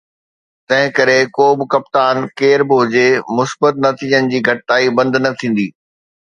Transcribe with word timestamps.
تنهن 0.67 0.91
ڪري 0.97 1.19
ڪو 1.35 1.45
به 1.57 1.65
ڪپتان 1.73 2.15
ڪير 2.39 2.59
به 2.67 2.75
هجي، 2.81 3.07
مثبت 3.37 3.73
نتيجن 3.87 4.23
جي 4.33 4.39
گهڻائي 4.49 4.87
بند 4.97 5.13
نه 5.25 5.31
ٿيندي 5.39 5.67